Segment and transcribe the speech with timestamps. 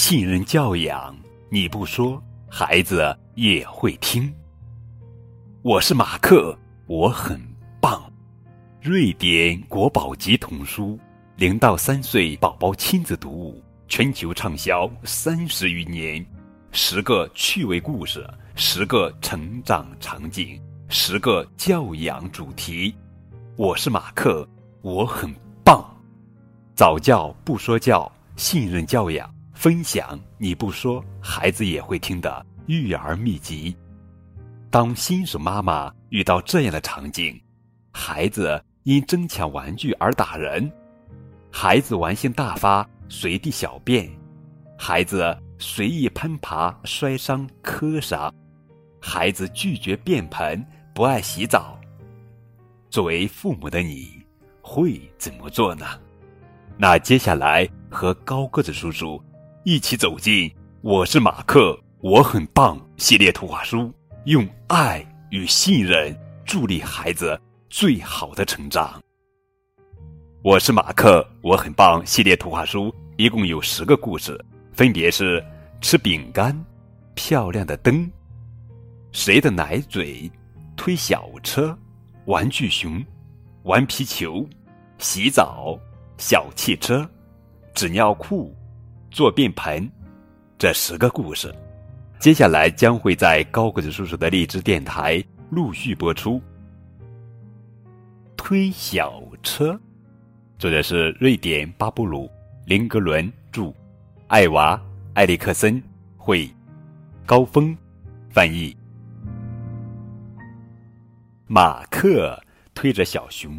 [0.00, 1.12] 信任教养，
[1.50, 4.32] 你不说，孩子也会听。
[5.60, 7.36] 我是马克，我很
[7.80, 8.00] 棒。
[8.80, 10.96] 瑞典国宝级童书，
[11.34, 16.24] 零到三岁宝宝亲子读物，全球畅销三十余年。
[16.70, 18.24] 十个趣味故事，
[18.54, 22.94] 十个成长场景，十个教养主题。
[23.56, 24.48] 我是马克，
[24.80, 25.28] 我很
[25.64, 25.84] 棒。
[26.76, 29.28] 早教不说教，信任教养，
[29.58, 33.76] 分享你不说，孩子也会听的育儿秘籍。
[34.70, 37.36] 当新手妈妈遇到这样的场景，
[37.92, 40.70] 孩子因争抢玩具而打人，
[41.50, 44.08] 孩子玩性大发，随地小便，
[44.78, 48.32] 孩子随意攀爬摔伤磕伤，
[49.00, 50.64] 孩子拒绝便盆，
[50.94, 51.76] 不爱洗澡。
[52.90, 54.22] 作为父母的你，
[54.62, 55.84] 会怎么做呢？
[56.76, 59.20] 那接下来和高个子叔叔
[59.70, 60.48] 一起走进
[60.80, 63.92] 《我是马克，我很棒》系列图画书，
[64.24, 67.38] 用爱与信任助力孩子
[67.68, 68.98] 最好的成长。
[70.42, 75.44] 我是马克，我很棒系列图画书一共有十个故事，分别是：
[75.82, 76.58] 吃饼干、
[77.14, 78.10] 漂亮的灯、
[79.12, 80.32] 谁的奶嘴、
[80.78, 81.78] 推小车、
[82.24, 83.04] 玩具熊、
[83.64, 84.48] 玩皮球、
[84.96, 85.78] 洗澡。
[86.16, 87.08] 小汽车、
[87.74, 88.52] 纸尿裤、
[89.10, 89.90] 坐便盆，
[90.58, 91.54] 这十个故事，
[92.18, 96.40] 接下来将会在高个子叔叔的荔枝电台陆续播出。
[98.36, 99.78] 推小车，
[100.58, 102.30] 作者是瑞典巴布鲁
[102.66, 103.72] 林格伦著，
[104.28, 104.80] 艾娃
[105.14, 105.82] 埃里克森
[106.16, 106.48] 绘，
[107.26, 107.76] 高峰
[108.30, 108.76] 翻译。
[111.46, 112.40] 马克
[112.74, 113.58] 推着小熊，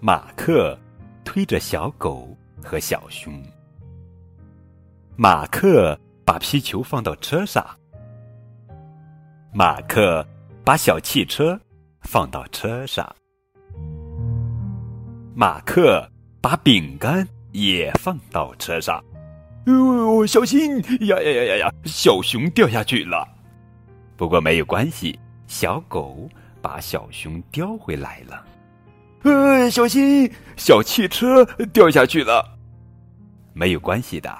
[0.00, 0.78] 马克。
[1.22, 3.32] 推着小狗和小熊，
[5.22, 7.62] 马克把皮球放到车上。
[9.52, 10.26] 马克
[10.64, 11.60] 把小汽车
[12.00, 13.06] 放到车上。
[15.34, 16.10] 马克
[16.40, 18.98] 把饼干也放到车上。
[19.66, 21.74] 哦，小心呀呀呀呀呀！
[21.84, 23.28] 小熊掉下去了。
[24.16, 26.30] 不过没有关系，小狗
[26.62, 28.42] 把小熊叼回来了。
[29.24, 31.44] 呃，小心，小汽车
[31.74, 32.56] 掉下去了。
[33.52, 34.34] 没有关系的，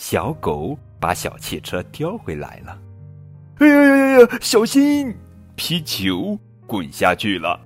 [0.00, 2.80] 小狗把小汽车叼回来了。
[3.58, 4.38] 哎呀呀呀呀！
[4.40, 5.14] 小心，
[5.56, 7.60] 皮球滚下去了。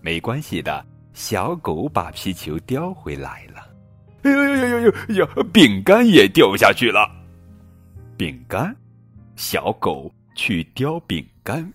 [0.00, 3.64] 没关系的，小狗把皮球叼回来了。
[4.24, 5.42] 哎呀呀呀呀呀！
[5.52, 7.08] 饼干也掉下去了。
[8.16, 8.74] 饼干，
[9.36, 11.72] 小狗去叼饼干。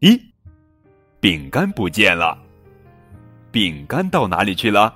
[0.00, 0.20] 咦，
[1.20, 2.36] 饼干不见了。
[3.52, 4.92] 饼干到哪里去了？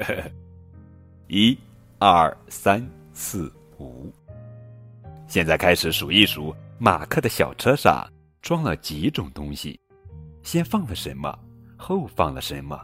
[1.28, 1.56] 一、
[2.02, 4.10] 二、三、四、五。
[5.26, 9.78] 现在开始数一数，马克的小车上装了几种东西，
[10.42, 11.38] 先放了什么，
[11.76, 12.80] 后放了什么，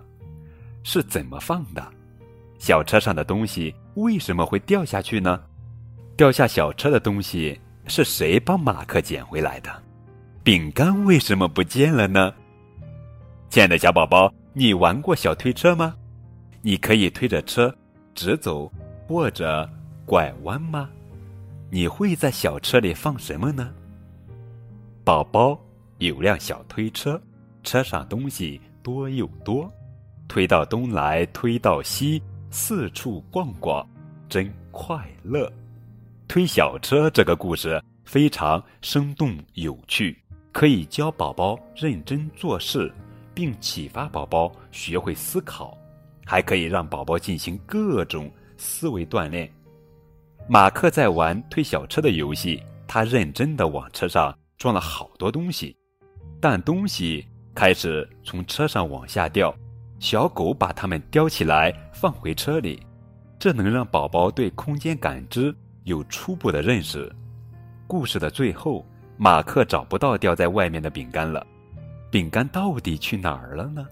[0.83, 1.83] 是怎么放的？
[2.59, 5.43] 小车上的东西为什么会掉下去呢？
[6.15, 9.83] 掉下小车的东西是谁帮马克捡回来的？
[10.45, 12.35] 饼干为什么不见了呢？
[13.49, 15.97] 亲爱的小宝宝，你玩过小推车吗？
[16.61, 17.75] 你可以推着车
[18.15, 18.71] 直走
[19.07, 19.69] 或者
[20.05, 20.89] 拐弯吗？
[21.71, 23.73] 你会在小车里放什么呢？
[25.05, 25.59] 宝宝
[25.99, 27.21] 有辆小推车，
[27.63, 29.73] 车上东西多又多，
[30.29, 33.87] 推到东来推到西，四处逛逛，
[34.29, 35.51] 真快乐。
[36.29, 40.17] 推小车这个故事非常生动有趣，
[40.53, 42.93] 可以教宝宝认真做事。
[43.35, 45.77] 并启发宝宝学会思考，
[46.25, 49.51] 还可以让宝宝进行各种思维锻炼。
[50.49, 55.77] 马克在玩推小车的游戏，他认真的往车上装了好多东西，
[56.41, 59.55] 但东西开始从车上往下掉，
[59.99, 62.81] 小狗把它们叼起来放回车里，
[63.39, 65.55] 这能让宝宝对空间感知
[65.85, 67.11] 有初步的认识。
[67.87, 68.85] 故事的最后，
[69.17, 71.47] 马克找不到掉在外面的饼干了。
[72.09, 73.87] 饼干到底去哪儿了呢？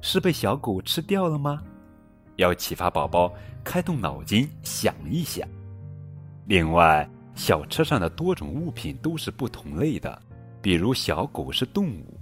[0.00, 1.62] 是被小狗吃掉了吗？
[2.36, 3.32] 要启发宝宝
[3.64, 5.46] 开动脑筋想一想。
[6.46, 10.20] 另外，小车上的多种物品都是不同类的，
[10.60, 12.18] 比如小狗是动物，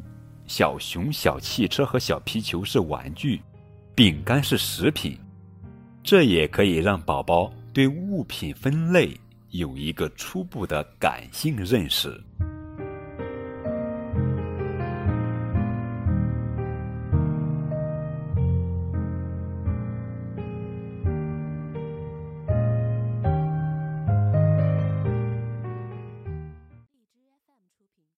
[0.47, 3.41] 小熊、小汽车和小皮球是玩具，
[3.95, 5.19] 饼干是食品。
[6.03, 9.15] 这也可以让宝宝对物品分类
[9.51, 12.23] 有一个初步的感性认识。